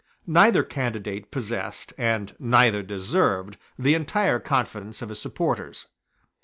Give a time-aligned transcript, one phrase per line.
[0.25, 5.85] Neither candidate possessed, and neither deserved, the entire confidence of his supporters.